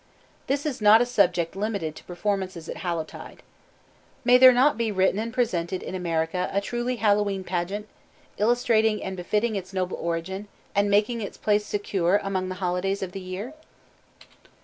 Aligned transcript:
This 0.47 0.65
is 0.65 0.81
not 0.81 0.99
a 0.99 1.05
subject 1.05 1.55
limited 1.55 1.95
to 1.95 2.03
performances 2.03 2.67
at 2.67 2.77
Hallowtide. 2.77 3.43
May 4.25 4.39
there 4.39 4.51
not 4.51 4.75
be 4.75 4.91
written 4.91 5.19
and 5.19 5.31
presented 5.31 5.83
in 5.83 5.93
America 5.93 6.49
a 6.51 6.59
truly 6.59 6.95
Hallowe'en 6.95 7.43
pageant, 7.43 7.87
illustrating 8.39 9.03
and 9.03 9.15
befitting 9.15 9.55
its 9.55 9.73
noble 9.73 9.97
origin, 9.97 10.47
and 10.73 10.89
making 10.89 11.21
its 11.21 11.37
place 11.37 11.67
secure 11.67 12.19
among 12.23 12.49
the 12.49 12.55
holidays 12.65 13.03
of 13.03 13.11
the 13.11 13.19
year? 13.21 13.53